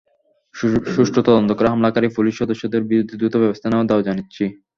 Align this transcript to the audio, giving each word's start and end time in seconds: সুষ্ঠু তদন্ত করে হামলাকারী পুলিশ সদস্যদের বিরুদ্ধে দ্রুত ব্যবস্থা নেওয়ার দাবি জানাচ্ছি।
সুষ্ঠু 0.95 1.19
তদন্ত 1.21 1.49
করে 1.57 1.67
হামলাকারী 1.69 2.07
পুলিশ 2.17 2.33
সদস্যদের 2.37 2.81
বিরুদ্ধে 2.89 3.15
দ্রুত 3.19 3.35
ব্যবস্থা 3.43 3.67
নেওয়ার 3.67 3.89
দাবি 3.89 4.03
জানাচ্ছি। 4.09 4.43